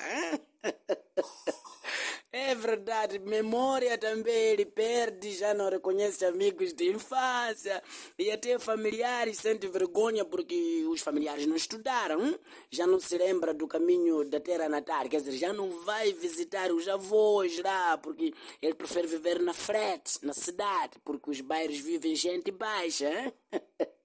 É 2.36 2.52
verdade, 2.52 3.20
memória 3.20 3.96
também 3.96 4.34
ele 4.34 4.66
perde, 4.66 5.30
já 5.34 5.54
não 5.54 5.70
reconhece 5.70 6.24
amigos 6.24 6.72
de 6.72 6.90
infância 6.90 7.80
e 8.18 8.28
até 8.28 8.58
familiares 8.58 9.38
sente 9.38 9.68
vergonha 9.68 10.24
porque 10.24 10.84
os 10.88 11.00
familiares 11.00 11.46
não 11.46 11.54
estudaram, 11.54 12.20
hum? 12.20 12.34
já 12.72 12.88
não 12.88 12.98
se 12.98 13.16
lembra 13.16 13.54
do 13.54 13.68
caminho 13.68 14.28
da 14.28 14.40
terra 14.40 14.68
natal, 14.68 15.08
quer 15.08 15.20
dizer, 15.20 15.38
já 15.38 15.52
não 15.52 15.70
vai 15.84 16.12
visitar 16.12 16.72
os 16.72 16.88
avós 16.88 17.56
lá 17.60 17.96
porque 17.98 18.34
ele 18.60 18.74
prefere 18.74 19.06
viver 19.06 19.40
na 19.40 19.54
frete, 19.54 20.18
na 20.20 20.34
cidade, 20.34 20.98
porque 21.04 21.30
os 21.30 21.40
bairros 21.40 21.78
vivem 21.78 22.16
gente 22.16 22.50
baixa. 22.50 23.08
Hein? 23.08 23.32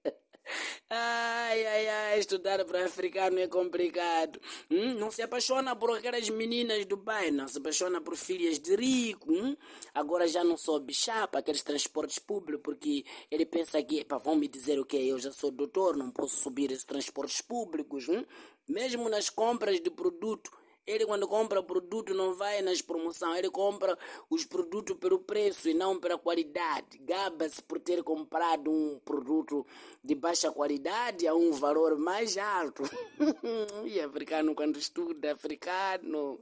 Ai, 0.88 1.66
ai, 1.66 1.88
ai, 1.88 2.18
estudar 2.18 2.64
para 2.64 2.84
africano 2.84 3.38
é 3.38 3.46
complicado. 3.46 4.40
Hum? 4.70 4.94
Não 4.94 5.10
se 5.10 5.22
apaixona 5.22 5.76
por 5.76 5.96
aquelas 5.96 6.28
meninas 6.28 6.84
do 6.86 6.96
bairro, 6.96 7.36
não 7.36 7.48
se 7.48 7.58
apaixona 7.58 8.00
por 8.00 8.16
filhas 8.16 8.58
de 8.58 8.74
rico. 8.76 9.32
Hum? 9.32 9.56
Agora 9.94 10.26
já 10.26 10.42
não 10.42 10.56
soube 10.56 10.92
chapa 10.92 11.38
aqueles 11.38 11.62
transportes 11.62 12.18
públicos, 12.18 12.62
porque 12.62 13.04
ele 13.30 13.46
pensa 13.46 13.82
que, 13.82 14.04
pá, 14.04 14.18
vão 14.18 14.36
me 14.36 14.48
dizer 14.48 14.78
o 14.80 14.84
que? 14.84 14.96
Eu 14.96 15.18
já 15.18 15.32
sou 15.32 15.50
doutor, 15.50 15.96
não 15.96 16.10
posso 16.10 16.36
subir 16.36 16.72
esses 16.72 16.84
transportes 16.84 17.40
públicos. 17.40 18.08
Hum? 18.08 18.24
Mesmo 18.68 19.08
nas 19.08 19.28
compras 19.28 19.80
de 19.80 19.90
produto, 19.90 20.50
ele 20.86 21.06
quando 21.06 21.26
compra 21.28 21.62
produto 21.62 22.14
não 22.14 22.34
vai 22.34 22.62
nas 22.62 22.80
promoções, 22.82 23.38
ele 23.38 23.50
compra 23.50 23.98
os 24.28 24.44
produtos 24.44 24.96
pelo 24.96 25.20
preço 25.20 25.68
e 25.68 25.74
não 25.74 25.98
pela 25.98 26.18
qualidade. 26.18 26.98
Gaba-se 26.98 27.62
por 27.62 27.78
ter 27.78 28.02
comprado 28.02 28.70
um 28.70 28.98
produto 29.04 29.66
de 30.02 30.14
baixa 30.14 30.50
qualidade 30.50 31.26
a 31.26 31.34
um 31.34 31.52
valor 31.52 31.98
mais 31.98 32.36
alto. 32.36 32.82
e 33.86 34.00
africano 34.00 34.54
quando 34.54 34.78
estuda 34.78 35.32
africano 35.32 36.40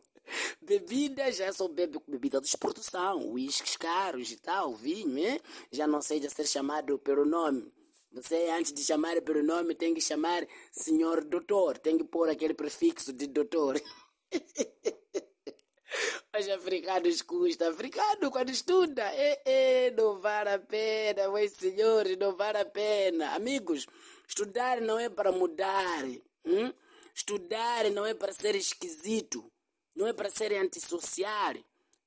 Bebida 0.61 1.33
já 1.33 1.53
só 1.53 1.69
bebe 1.69 1.99
bebida 2.07 2.41
de 2.41 2.47
exportação, 2.47 3.31
uísques 3.33 3.77
caros 3.77 4.31
e 4.31 4.37
tal, 4.37 4.75
vinho, 4.75 5.09
né? 5.09 5.41
Já 5.71 5.87
não 5.87 6.03
seja 6.03 6.29
ser 6.29 6.47
chamado 6.47 6.99
pelo 6.99 7.25
nome. 7.25 7.73
Você, 8.13 8.49
antes 8.51 8.73
de 8.73 8.83
chamar 8.83 9.21
pelo 9.23 9.43
nome, 9.43 9.75
tem 9.75 9.95
que 9.95 10.01
chamar 10.01 10.47
senhor 10.73 11.25
doutor, 11.25 11.79
tem 11.79 11.97
que 11.97 12.05
pôr 12.05 12.29
aquele 12.29 12.55
prefixo 12.55 13.13
de 13.13 13.27
doutor. 13.27 13.81
Os 16.39 16.49
africanos 16.49 17.23
custam. 17.23 17.71
Africano, 17.71 18.31
quando 18.31 18.51
estuda, 18.51 19.03
é, 19.03 19.43
é, 19.45 19.91
não 19.91 20.19
vale 20.19 20.51
a 20.51 20.59
pena, 20.59 21.31
meus 21.31 21.53
senhores, 21.53 22.17
não 22.17 22.37
vale 22.37 22.59
a 22.59 22.65
pena. 22.65 23.35
Amigos, 23.35 23.87
estudar 24.27 24.81
não 24.81 24.99
é 24.99 25.09
para 25.09 25.33
mudar. 25.33 26.05
Hum? 26.45 26.73
Estudar 27.15 27.91
não 27.91 28.07
é 28.07 28.15
para 28.15 28.33
ser 28.33 28.55
esquisito, 28.55 29.51
não 29.97 30.07
é 30.07 30.13
para 30.13 30.31
ser 30.31 30.55
antissocial. 30.55 31.55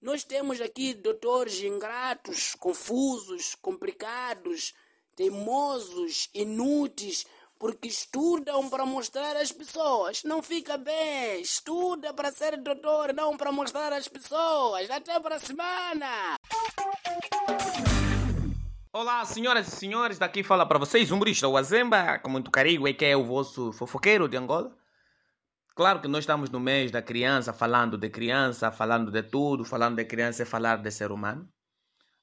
Nós 0.02 0.24
temos 0.24 0.62
aqui 0.62 0.94
doutores 0.94 1.62
ingratos, 1.62 2.56
confusos, 2.56 3.56
complicados, 3.56 4.74
teimosos, 5.16 6.30
inúteis, 6.34 7.26
porque 7.62 7.88
estudam 7.88 8.68
para 8.72 8.88
mostrar 8.88 9.38
às 9.38 9.52
pessoas. 9.52 10.24
Não 10.24 10.42
fica 10.42 10.78
bem. 10.78 11.40
Estuda 11.40 12.12
para 12.12 12.32
ser 12.32 12.58
doutor, 12.58 13.14
não 13.14 13.38
para 13.38 13.52
mostrar 13.52 13.94
às 13.94 14.08
pessoas. 14.08 14.90
Até 14.90 15.20
para 15.20 15.36
a 15.36 15.40
semana. 15.40 16.38
Olá, 18.92 19.24
senhoras 19.26 19.68
e 19.68 19.76
senhores, 19.76 20.18
daqui 20.18 20.42
fala 20.42 20.66
para 20.66 20.80
vocês 20.80 21.12
humorista 21.12 21.48
Wazemba, 21.48 22.18
com 22.18 22.30
muito 22.30 22.50
carinho, 22.50 22.88
e 22.88 22.96
que 22.96 23.06
é 23.06 23.16
o 23.16 23.24
vosso 23.24 23.72
fofoqueiro 23.74 24.28
de 24.28 24.36
Angola. 24.36 24.76
Claro 25.76 26.02
que 26.02 26.08
nós 26.08 26.24
estamos 26.24 26.50
no 26.50 26.60
mês 26.60 26.90
da 26.90 27.02
criança, 27.02 27.54
falando 27.54 27.96
de 27.96 28.10
criança, 28.10 28.72
falando 28.72 29.12
de 29.12 29.22
tudo, 29.22 29.64
falando 29.64 29.98
de 29.98 30.06
criança 30.06 30.42
é 30.42 30.46
falar 30.48 30.78
de 30.78 30.90
ser 30.90 31.12
humano. 31.12 31.48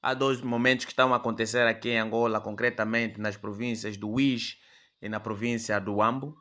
Há 0.01 0.13
dois 0.13 0.41
momentos 0.41 0.85
que 0.85 0.91
estão 0.91 1.13
a 1.13 1.17
acontecer 1.17 1.65
aqui 1.65 1.91
em 1.91 1.97
Angola, 1.97 2.41
concretamente 2.41 3.21
nas 3.21 3.37
províncias 3.37 3.95
do 3.95 4.09
Uís 4.09 4.57
e 5.01 5.09
na 5.09 5.19
província 5.19 5.79
do 5.79 6.01
Ambo. 6.01 6.37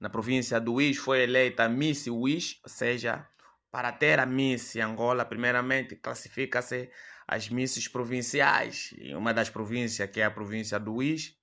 Na 0.00 0.08
província 0.08 0.60
do 0.60 0.74
Uís 0.74 0.96
foi 0.96 1.22
eleita 1.22 1.68
Miss 1.68 2.06
Uís, 2.06 2.60
ou 2.62 2.70
seja, 2.70 3.26
para 3.70 3.92
ter 3.92 4.20
a 4.20 4.26
Miss 4.26 4.76
Angola, 4.76 5.24
primeiramente 5.24 5.96
classifica-se 5.96 6.90
as 7.26 7.48
misses 7.48 7.88
provinciais. 7.88 8.94
E 8.96 9.14
uma 9.14 9.34
das 9.34 9.50
províncias, 9.50 10.08
que 10.10 10.20
é 10.20 10.24
a 10.24 10.30
província 10.30 10.78
do 10.78 10.94
Uís, 10.94 11.36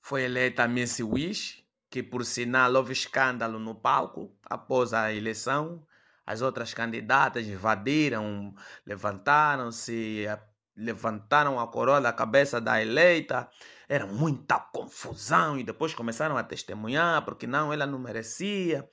foi 0.00 0.24
eleita 0.24 0.64
a 0.64 0.68
Miss 0.68 0.98
Uís, 0.98 1.64
que 1.88 2.02
por 2.02 2.24
sinal 2.24 2.74
houve 2.74 2.92
escândalo 2.92 3.58
no 3.58 3.74
palco 3.74 4.36
após 4.44 4.92
a 4.92 5.12
eleição. 5.12 5.86
As 6.26 6.42
outras 6.42 6.74
candidatas 6.74 7.46
invadiram, 7.46 8.54
levantaram-se, 8.84 10.26
levantaram 10.76 11.58
a 11.60 11.66
coroa 11.66 12.00
da 12.00 12.12
cabeça 12.12 12.60
da 12.60 12.80
eleita. 12.80 13.48
Era 13.88 14.06
muita 14.06 14.58
confusão 14.58 15.58
e 15.58 15.64
depois 15.64 15.94
começaram 15.94 16.36
a 16.36 16.42
testemunhar 16.42 17.24
porque 17.24 17.46
não, 17.46 17.72
ela 17.72 17.86
não 17.86 17.98
merecia. 17.98 18.88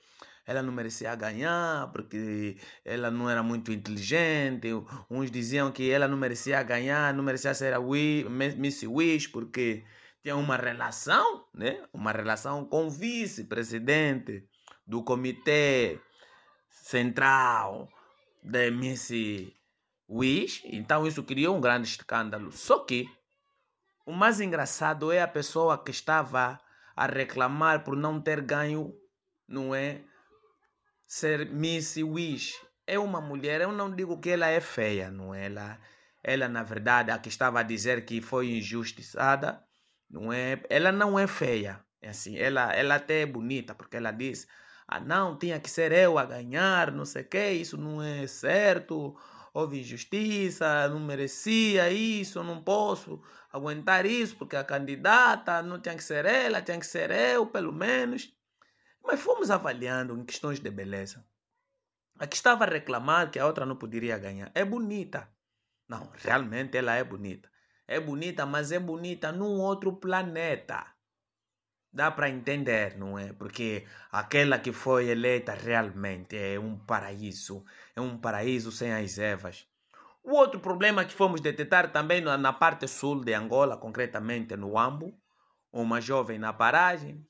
Ela 0.46 0.62
não 0.62 0.72
merecia 0.72 1.14
ganhar 1.14 1.90
porque 1.92 2.56
ela 2.84 3.10
não 3.10 3.30
era 3.30 3.42
muito 3.42 3.70
inteligente. 3.72 4.68
Uns 5.08 5.30
diziam 5.30 5.70
que 5.70 5.90
ela 5.90 6.08
não 6.08 6.16
merecia 6.16 6.62
ganhar, 6.62 7.14
não 7.14 7.22
merecia 7.22 7.54
ser 7.54 7.72
a 7.72 7.80
Miss 7.80 8.82
Wish 8.82 9.28
porque 9.28 9.84
tinha 10.22 10.36
uma 10.36 10.56
relação, 10.56 11.44
né? 11.54 11.82
Uma 11.92 12.12
relação 12.12 12.64
com 12.64 12.86
o 12.86 12.90
vice-presidente 12.90 14.44
do 14.86 15.04
comitê 15.04 16.00
central 16.68 17.88
da 18.42 18.70
Miss 18.70 19.10
Wish. 20.10 20.62
Então 20.64 21.06
isso 21.06 21.22
criou 21.22 21.56
um 21.56 21.60
grande 21.60 21.88
escândalo. 21.88 22.50
Só 22.50 22.80
que 22.80 23.08
o 24.04 24.12
mais 24.12 24.40
engraçado 24.40 25.12
é 25.12 25.22
a 25.22 25.28
pessoa 25.28 25.82
que 25.82 25.90
estava 25.90 26.58
a 26.96 27.06
reclamar 27.06 27.84
por 27.84 27.96
não 27.96 28.20
ter 28.20 28.40
ganho, 28.40 28.92
não 29.48 29.74
é? 29.74 30.02
Ser 31.06 31.48
Miss 31.50 31.96
Wish. 31.96 32.54
É 32.86 32.98
uma 32.98 33.20
mulher, 33.20 33.60
eu 33.60 33.72
não 33.72 33.94
digo 33.94 34.20
que 34.20 34.30
ela 34.30 34.48
é 34.48 34.60
feia, 34.60 35.10
não 35.10 35.32
é? 35.32 35.46
Ela, 35.46 35.78
ela 36.22 36.48
na 36.48 36.62
verdade, 36.64 37.12
a 37.12 37.18
que 37.18 37.28
estava 37.28 37.60
a 37.60 37.62
dizer 37.62 38.04
que 38.04 38.20
foi 38.20 38.50
injustiçada, 38.50 39.62
não 40.10 40.32
é? 40.32 40.60
Ela 40.68 40.90
não 40.90 41.16
é 41.18 41.26
feia. 41.26 41.80
É 42.02 42.08
assim, 42.08 42.36
ela, 42.36 42.72
ela 42.74 42.96
até 42.96 43.22
é 43.22 43.26
bonita, 43.26 43.74
porque 43.74 43.96
ela 43.96 44.10
diz 44.10 44.48
ah, 44.92 44.98
não, 44.98 45.38
tinha 45.38 45.60
que 45.60 45.70
ser 45.70 45.92
eu 45.92 46.18
a 46.18 46.24
ganhar, 46.24 46.90
não 46.90 47.04
sei 47.04 47.22
o 47.22 47.28
que, 47.28 47.50
isso 47.52 47.76
não 47.76 48.02
é 48.02 48.26
certo, 48.26 49.16
houve 49.52 49.80
injustiça, 49.80 50.88
não 50.88 51.00
merecia 51.00 51.90
isso, 51.90 52.42
não 52.42 52.62
posso 52.62 53.22
aguentar 53.52 54.06
isso, 54.06 54.36
porque 54.36 54.56
a 54.56 54.64
candidata 54.64 55.62
não 55.62 55.80
tinha 55.80 55.96
que 55.96 56.04
ser 56.04 56.24
ela, 56.24 56.62
tinha 56.62 56.78
que 56.78 56.86
ser 56.86 57.10
eu, 57.10 57.46
pelo 57.46 57.72
menos. 57.72 58.32
Mas 59.02 59.20
fomos 59.20 59.50
avaliando 59.50 60.16
em 60.16 60.24
questões 60.24 60.60
de 60.60 60.70
beleza. 60.70 61.24
A 62.18 62.26
que 62.26 62.36
estava 62.36 62.64
a 62.64 62.68
reclamar 62.68 63.30
que 63.30 63.38
a 63.38 63.46
outra 63.46 63.64
não 63.64 63.76
poderia 63.76 64.18
ganhar 64.18 64.50
é 64.54 64.64
bonita. 64.64 65.28
Não, 65.88 66.10
realmente 66.16 66.76
ela 66.76 66.94
é 66.94 67.02
bonita. 67.02 67.50
É 67.88 67.98
bonita, 67.98 68.46
mas 68.46 68.70
é 68.70 68.78
bonita 68.78 69.32
num 69.32 69.58
outro 69.58 69.96
planeta. 69.96 70.86
Dá 71.92 72.08
para 72.10 72.28
entender, 72.28 72.96
não 72.96 73.18
é? 73.18 73.32
Porque 73.32 73.84
aquela 74.12 74.60
que 74.60 74.72
foi 74.72 75.08
eleita 75.08 75.52
realmente 75.54 76.36
é 76.36 76.58
um 76.58 76.78
paraíso, 76.78 77.64
é 77.96 78.00
um 78.00 78.16
paraíso 78.16 78.70
sem 78.70 78.92
as 78.92 79.18
ervas. 79.18 79.66
O 80.22 80.34
outro 80.34 80.60
problema 80.60 81.04
que 81.04 81.12
fomos 81.12 81.40
detectar 81.40 81.90
também 81.90 82.20
na 82.20 82.52
parte 82.52 82.86
sul 82.86 83.24
de 83.24 83.34
Angola, 83.34 83.76
concretamente 83.76 84.56
no 84.56 84.78
Ambo, 84.78 85.18
uma 85.72 86.00
jovem 86.00 86.38
na 86.38 86.52
paragem, 86.52 87.26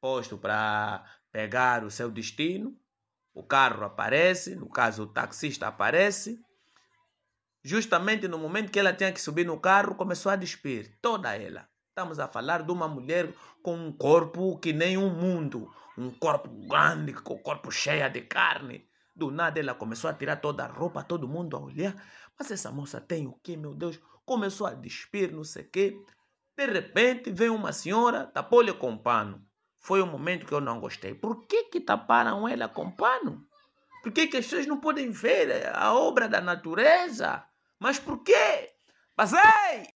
posto 0.00 0.36
para 0.36 1.02
pegar 1.32 1.82
o 1.82 1.90
seu 1.90 2.10
destino, 2.10 2.78
o 3.32 3.42
carro 3.42 3.84
aparece, 3.84 4.54
no 4.54 4.68
caso 4.68 5.04
o 5.04 5.06
taxista 5.06 5.66
aparece, 5.66 6.38
justamente 7.62 8.28
no 8.28 8.38
momento 8.38 8.70
que 8.70 8.78
ela 8.78 8.92
tinha 8.92 9.12
que 9.12 9.20
subir 9.20 9.46
no 9.46 9.58
carro, 9.58 9.94
começou 9.94 10.30
a 10.30 10.36
despir 10.36 10.98
toda 11.00 11.34
ela. 11.34 11.66
Estamos 11.96 12.18
a 12.18 12.26
falar 12.26 12.64
de 12.64 12.72
uma 12.72 12.88
mulher 12.88 13.32
com 13.62 13.76
um 13.76 13.92
corpo 13.92 14.58
que 14.58 14.72
nem 14.72 14.98
um 14.98 15.10
mundo, 15.10 15.72
um 15.96 16.10
corpo 16.10 16.48
grande, 16.66 17.12
com 17.12 17.34
o 17.34 17.38
corpo 17.38 17.70
cheio 17.70 18.10
de 18.10 18.22
carne. 18.22 18.84
Do 19.14 19.30
nada 19.30 19.60
ela 19.60 19.76
começou 19.76 20.10
a 20.10 20.12
tirar 20.12 20.40
toda 20.40 20.64
a 20.64 20.66
roupa, 20.66 21.04
todo 21.04 21.28
mundo 21.28 21.56
a 21.56 21.60
olhar. 21.60 21.94
Mas 22.36 22.50
essa 22.50 22.72
moça 22.72 23.00
tem 23.00 23.28
o 23.28 23.34
que, 23.34 23.56
meu 23.56 23.72
Deus? 23.76 24.00
Começou 24.26 24.66
a 24.66 24.74
despir, 24.74 25.30
não 25.30 25.44
sei 25.44 25.62
o 25.62 25.70
quê. 25.70 25.96
De 26.56 26.66
repente 26.66 27.30
vem 27.30 27.48
uma 27.48 27.72
senhora, 27.72 28.26
tapou-lhe 28.26 28.72
com 28.72 28.98
pano. 28.98 29.46
Foi 29.78 30.02
um 30.02 30.06
momento 30.06 30.46
que 30.46 30.52
eu 30.52 30.60
não 30.60 30.80
gostei. 30.80 31.14
Por 31.14 31.46
que, 31.46 31.66
que 31.66 31.78
taparam 31.78 32.48
ela 32.48 32.68
com 32.68 32.90
pano? 32.90 33.46
Por 34.02 34.10
que, 34.10 34.26
que 34.26 34.38
as 34.38 34.46
pessoas 34.46 34.66
não 34.66 34.80
podem 34.80 35.12
ver 35.12 35.72
a 35.72 35.94
obra 35.94 36.28
da 36.28 36.40
natureza? 36.40 37.44
Mas 37.78 38.00
por 38.00 38.24
quê? 38.24 38.72
Passei! 39.14 39.94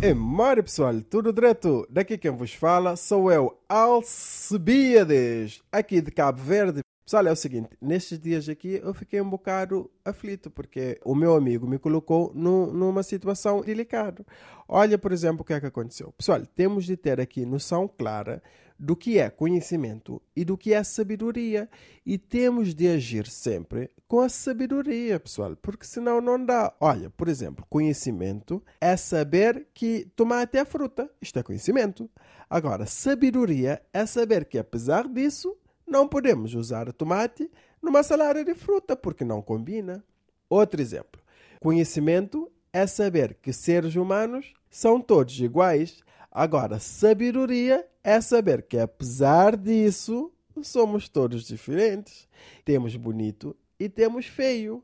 É 0.00 0.14
Mário 0.14 0.62
pessoal, 0.62 0.94
tudo 1.00 1.32
direto? 1.32 1.84
Daqui 1.90 2.16
quem 2.16 2.30
vos 2.30 2.54
fala 2.54 2.94
sou 2.94 3.32
eu, 3.32 3.58
Alcebiades, 3.68 5.60
aqui 5.72 6.00
de 6.00 6.12
Cabo 6.12 6.40
Verde. 6.40 6.82
Pessoal, 7.08 7.26
é 7.26 7.32
o 7.32 7.36
seguinte, 7.36 7.70
nestes 7.80 8.20
dias 8.20 8.50
aqui 8.50 8.82
eu 8.84 8.92
fiquei 8.92 9.18
um 9.18 9.30
bocado 9.30 9.90
aflito 10.04 10.50
porque 10.50 11.00
o 11.02 11.14
meu 11.14 11.34
amigo 11.34 11.66
me 11.66 11.78
colocou 11.78 12.30
no, 12.34 12.70
numa 12.70 13.02
situação 13.02 13.62
delicada. 13.62 14.26
Olha, 14.68 14.98
por 14.98 15.10
exemplo, 15.10 15.40
o 15.40 15.44
que 15.46 15.54
é 15.54 15.60
que 15.60 15.64
aconteceu. 15.64 16.12
Pessoal, 16.12 16.44
temos 16.44 16.84
de 16.84 16.98
ter 16.98 17.18
aqui 17.18 17.46
noção 17.46 17.88
clara 17.88 18.42
do 18.78 18.94
que 18.94 19.18
é 19.18 19.30
conhecimento 19.30 20.20
e 20.36 20.44
do 20.44 20.58
que 20.58 20.74
é 20.74 20.84
sabedoria. 20.84 21.66
E 22.04 22.18
temos 22.18 22.74
de 22.74 22.86
agir 22.88 23.26
sempre 23.26 23.90
com 24.06 24.20
a 24.20 24.28
sabedoria, 24.28 25.18
pessoal, 25.18 25.56
porque 25.56 25.86
senão 25.86 26.20
não 26.20 26.44
dá. 26.44 26.76
Olha, 26.78 27.08
por 27.08 27.26
exemplo, 27.26 27.64
conhecimento 27.70 28.62
é 28.82 28.98
saber 28.98 29.68
que 29.72 30.06
tomate 30.14 30.58
é 30.58 30.64
fruta. 30.66 31.10
Isto 31.22 31.38
é 31.38 31.42
conhecimento. 31.42 32.10
Agora, 32.50 32.84
sabedoria 32.84 33.80
é 33.94 34.04
saber 34.04 34.44
que, 34.44 34.58
apesar 34.58 35.08
disso, 35.08 35.56
não 35.88 36.06
podemos 36.06 36.54
usar 36.54 36.92
tomate 36.92 37.50
numa 37.82 38.02
salada 38.02 38.44
de 38.44 38.54
fruta, 38.54 38.94
porque 38.94 39.24
não 39.24 39.42
combina. 39.42 40.04
Outro 40.48 40.80
exemplo. 40.80 41.20
Conhecimento 41.60 42.50
é 42.72 42.86
saber 42.86 43.38
que 43.40 43.52
seres 43.52 43.96
humanos 43.96 44.52
são 44.70 45.00
todos 45.00 45.40
iguais. 45.40 46.02
Agora, 46.30 46.78
sabedoria 46.78 47.86
é 48.04 48.20
saber 48.20 48.62
que, 48.62 48.78
apesar 48.78 49.56
disso, 49.56 50.30
somos 50.62 51.08
todos 51.08 51.44
diferentes. 51.44 52.28
Temos 52.64 52.94
bonito 52.96 53.56
e 53.78 53.88
temos 53.88 54.26
feio. 54.26 54.82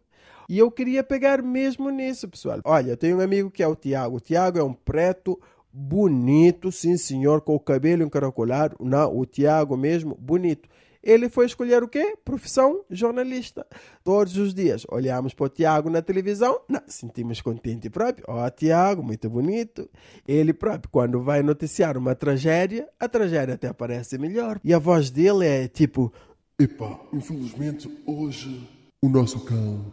E 0.49 0.59
eu 0.59 0.71
queria 0.71 1.03
pegar 1.03 1.43
mesmo 1.43 1.91
nisso, 1.91 2.29
pessoal. 2.29 2.61
Olha, 2.65 2.91
eu 2.91 2.97
tenho 2.97 3.19
um 3.19 3.21
amigo 3.21 3.51
que 3.51 3.63
é 3.63 3.67
o 3.67 3.77
Tiago. 3.77 4.17
O 4.17 4.21
Tiago 4.21 4.59
é 4.59 4.63
um 4.63 4.75
preto 4.75 5.41
bonito, 5.73 6.71
sim 6.71 6.97
senhor, 6.97 7.41
com 7.41 7.55
o 7.55 7.61
cabelo 7.61 8.03
encaracolado. 8.03 8.77
Não, 8.81 9.17
o 9.17 9.25
Tiago 9.25 9.77
mesmo, 9.77 10.15
bonito. 10.21 10.69
Ele 11.05 11.29
foi 11.29 11.47
escolher 11.47 11.83
o 11.83 11.89
quê? 11.89 12.17
Profissão 12.25 12.85
jornalista. 12.91 13.67
Todos 14.03 14.37
os 14.37 14.55
dias 14.55 14.87
olhamos 14.89 15.35
para 15.35 15.47
o 15.47 15.49
Tiago 15.49 15.91
na 15.91 16.01
televisão, 16.01 16.61
não, 16.69 16.81
sentimos 16.87 17.41
contente 17.41 17.91
próprio. 17.91 18.25
Ó, 18.27 18.45
oh, 18.45 18.51
Tiago, 18.51 19.03
muito 19.03 19.29
bonito. 19.29 19.89
Ele 20.27 20.53
próprio, 20.53 20.91
quando 20.91 21.23
vai 21.23 21.43
noticiar 21.43 21.99
uma 21.99 22.15
tragédia, 22.15 22.89
a 22.99 23.09
tragédia 23.09 23.55
até 23.55 23.73
parece 23.73 24.17
melhor. 24.17 24.59
E 24.65 24.73
a 24.73 24.79
voz 24.79 25.11
dele 25.11 25.47
é 25.47 25.69
tipo: 25.69 26.13
Epá, 26.59 26.99
infelizmente 27.13 27.91
hoje 28.07 28.69
o 29.03 29.09
nosso 29.09 29.45
cão 29.45 29.93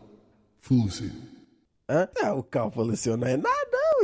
faleceu. 0.61 1.11
Hã? 1.89 2.07
Ah, 2.23 2.33
o 2.33 2.43
cão 2.43 2.71
faleceu 2.71 3.17
não 3.17 3.27
é 3.27 3.35
nada. 3.35 3.60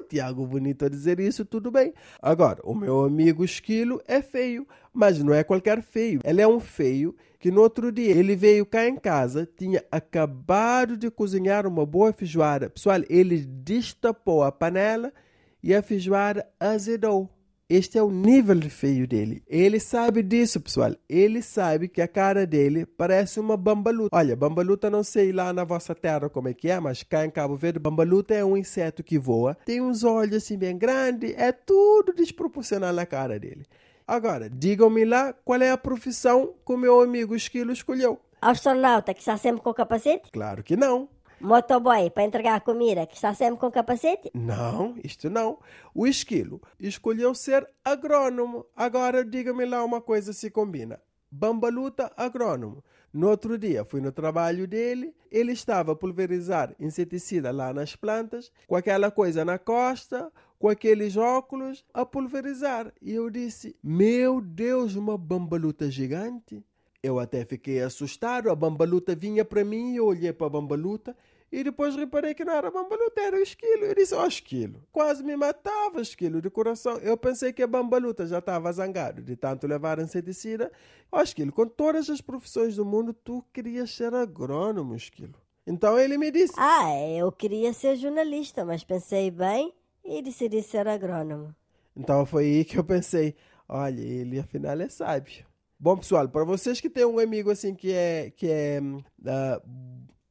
Tiago 0.08 0.46
bonito 0.46 0.86
a 0.86 0.90
dizer 0.90 1.20
isso, 1.20 1.46
tudo 1.46 1.70
bem. 1.70 1.94
Agora, 2.22 2.60
o 2.64 2.74
meu 2.74 3.04
amigo 3.04 3.44
Esquilo 3.44 4.02
é 4.08 4.22
feio, 4.22 4.68
mas 4.94 5.22
não 5.22 5.34
é 5.34 5.44
qualquer 5.44 5.82
feio. 5.82 6.22
Ele 6.24 6.42
é 6.42 6.48
um 6.48 6.60
feio 6.60 7.16
que 7.40 7.52
no 7.52 7.62
outro 7.62 7.92
dia 7.92 8.12
ele 8.12 8.36
veio 8.36 8.66
cá 8.66 8.88
em 8.88 8.96
casa, 8.96 9.48
tinha 9.58 9.84
acabado 9.92 10.98
de 10.98 11.12
cozinhar 11.12 11.68
uma 11.68 11.86
boa 11.86 12.12
feijoada. 12.12 12.70
Pessoal, 12.70 13.02
ele 13.10 13.46
destapou 13.46 14.44
a 14.44 14.52
panela 14.52 15.14
e 15.62 15.76
a 15.76 15.82
feijoada 15.82 16.48
azedou. 16.60 17.37
Este 17.70 17.98
é 17.98 18.02
o 18.02 18.10
nível 18.10 18.56
de 18.56 18.70
feio 18.70 19.06
dele. 19.06 19.44
Ele 19.46 19.78
sabe 19.78 20.24
disso, 20.24 20.62
pessoal. 20.62 20.96
Ele 21.10 21.42
sabe 21.42 21.90
que 21.90 22.02
a 22.02 22.08
cara 22.08 22.48
dele 22.48 22.86
parece 22.86 23.42
uma 23.42 23.58
bambaluta. 23.58 24.16
Olha, 24.16 24.38
bambaluta 24.38 24.90
não 24.90 25.04
sei 25.04 25.34
lá 25.34 25.52
na 25.52 25.66
vossa 25.66 25.94
terra 25.94 26.30
como 26.30 26.48
é 26.48 26.54
que 26.54 26.70
é, 26.70 26.80
mas 26.80 27.04
cá 27.04 27.26
em 27.26 27.30
Cabo 27.30 27.58
Verde, 27.58 27.78
bambaluta 27.78 28.34
é 28.34 28.46
um 28.46 28.56
inseto 28.56 29.04
que 29.04 29.20
voa, 29.20 29.54
tem 29.66 29.82
uns 29.82 30.06
olhos 30.06 30.36
assim 30.38 30.58
bem 30.58 30.78
grandes, 30.78 31.34
é 31.38 31.52
tudo 31.52 32.14
desproporcional 32.14 32.94
na 32.94 33.06
cara 33.06 33.38
dele. 33.38 33.66
Agora, 34.08 34.50
digam-me 34.50 35.04
lá 35.04 35.34
qual 35.34 35.62
é 35.62 35.70
a 35.70 35.78
profissão 35.78 36.54
que 36.66 36.72
o 36.72 36.78
meu 36.78 37.02
amigo 37.02 37.36
Esquilo 37.36 37.74
escolheu. 37.74 38.18
Astronauta 38.40 39.14
que 39.14 39.20
está 39.20 39.36
sempre 39.36 39.62
com 39.62 39.74
capacete? 39.74 40.32
Claro 40.32 40.64
que 40.64 40.78
não. 40.78 41.10
Motoboy 41.40 42.10
para 42.10 42.24
entregar 42.24 42.56
a 42.56 42.60
comida 42.60 43.06
que 43.06 43.16
está 43.16 43.34
sempre 43.34 43.60
com 43.60 43.70
capacete? 43.70 44.32
Não, 44.34 44.96
isto 45.04 45.30
não. 45.30 45.60
O 45.94 46.08
esquilo 46.08 46.62
escolheu 46.80 47.36
ser 47.36 47.68
agrônomo. 47.86 48.66
Agora 48.76 49.24
diga-me 49.24 49.66
lá 49.66 49.84
uma 49.84 50.02
coisa 50.02 50.34
se 50.34 50.50
combina. 50.50 51.00
Bambaluta 51.30 52.12
agrônomo. 52.18 52.84
No 53.14 53.30
outro 53.30 53.58
dia 53.58 53.86
fui 53.86 54.02
no 54.02 54.12
trabalho 54.12 54.68
dele, 54.68 55.14
ele 55.32 55.52
estava 55.52 55.92
a 55.92 55.96
pulverizar 55.96 56.76
inseticida 56.80 57.52
lá 57.52 57.74
nas 57.74 57.96
plantas, 57.96 58.52
com 58.68 58.76
aquela 58.76 59.10
coisa 59.12 59.46
na 59.46 59.58
costa, 59.58 60.32
com 60.60 60.70
aqueles 60.70 61.16
óculos, 61.16 61.86
a 61.94 62.06
pulverizar. 62.06 62.92
E 63.02 63.14
eu 63.14 63.30
disse: 63.30 63.76
Meu 63.84 64.42
Deus, 64.42 64.96
uma 64.96 65.18
bambaluta 65.18 65.90
gigante! 65.90 66.64
Eu 67.02 67.20
até 67.20 67.46
fiquei 67.46 67.82
assustado. 67.82 68.50
A 68.50 68.56
bambaluta 68.56 69.16
vinha 69.16 69.46
para 69.46 69.64
mim 69.64 69.96
eu 69.96 70.06
olhei 70.06 70.34
para 70.34 70.48
a 70.48 70.50
bambaluta 70.50 71.16
e 71.52 71.64
depois 71.64 71.96
reparei 71.96 72.34
que 72.34 72.44
não 72.44 72.54
era 72.54 72.70
bambaluta, 72.70 73.22
era 73.22 73.38
o 73.38 73.42
esquilo. 73.42 73.86
Eu 73.86 73.96
disse, 73.96 74.14
ó 74.14 74.24
oh, 74.24 74.28
esquilo, 74.28 74.84
quase 74.92 75.24
me 75.24 75.36
matava 75.36 76.02
esquilo 76.02 76.42
de 76.42 76.50
coração. 76.50 76.98
Eu 76.98 77.16
pensei 77.16 77.54
que 77.54 77.64
a 77.64 77.68
bambaluta 77.68 78.28
já 78.28 78.40
estava 78.40 78.72
zangado 78.74 79.22
de 79.22 79.36
tanto 79.36 79.66
levar 79.66 80.00
inseticida. 80.00 80.72
Ó 81.12 81.20
oh, 81.20 81.22
esquilo, 81.22 81.54
com 81.54 81.66
todas 81.66 82.10
as 82.10 82.20
profissões 82.20 82.76
do 82.76 82.84
mundo, 82.84 83.14
tu 83.14 83.44
querias 83.54 83.92
ser 83.92 84.14
agrônomo, 84.14 84.96
esquilo. 84.96 85.36
Então 85.66 85.98
ele 85.98 86.18
me 86.18 86.32
disse... 86.32 86.54
Ah, 86.58 86.94
eu 87.10 87.32
queria 87.32 87.72
ser 87.72 87.96
jornalista, 87.96 88.66
mas 88.66 88.84
pensei 88.84 89.32
bem 89.32 89.74
e 90.04 90.22
decidi 90.22 90.62
ser 90.62 90.88
agrônomo. 90.88 91.56
Então 91.96 92.26
foi 92.26 92.44
aí 92.44 92.66
que 92.66 92.78
eu 92.78 92.84
pensei, 92.84 93.36
olha, 93.70 94.02
ele 94.02 94.40
afinal 94.40 94.80
é 94.80 94.90
sábio. 94.90 95.47
Bom, 95.80 95.96
pessoal, 95.96 96.28
para 96.28 96.44
vocês 96.44 96.82
que 96.82 96.90
têm 96.90 97.06
um 97.06 97.20
amigo 97.20 97.52
assim 97.52 97.76
que 97.76 97.94
é, 97.94 98.32
que 98.36 98.48
é 98.48 98.80
uh, 98.82 99.70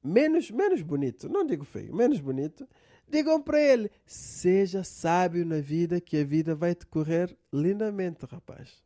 menos, 0.02 0.50
menos 0.50 0.82
bonito, 0.82 1.28
não 1.28 1.46
digo 1.46 1.64
feio, 1.64 1.94
menos 1.94 2.18
bonito, 2.18 2.68
digam 3.08 3.40
para 3.40 3.60
ele: 3.60 3.88
seja 4.04 4.82
sábio 4.82 5.46
na 5.46 5.60
vida, 5.60 6.00
que 6.00 6.18
a 6.18 6.24
vida 6.24 6.52
vai 6.56 6.74
te 6.74 6.84
correr 6.84 7.36
lindamente, 7.52 8.26
rapaz. 8.26 8.82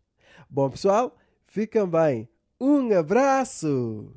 Bom, 0.50 0.68
pessoal, 0.68 1.16
fiquem 1.46 1.87
bem. 1.88 2.28
Um 2.61 2.92
abraço! 2.92 4.12